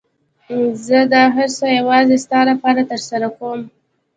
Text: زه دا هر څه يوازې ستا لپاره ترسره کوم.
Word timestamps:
زه 0.85 0.99
دا 1.13 1.23
هر 1.35 1.49
څه 1.57 1.65
يوازې 1.79 2.15
ستا 2.25 2.39
لپاره 2.49 2.81
ترسره 2.91 3.27
کوم. 3.37 3.61